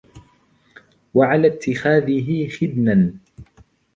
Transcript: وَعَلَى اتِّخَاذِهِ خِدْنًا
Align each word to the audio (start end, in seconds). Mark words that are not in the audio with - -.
وَعَلَى 1.13 1.47
اتِّخَاذِهِ 1.47 2.47
خِدْنًا 2.49 3.13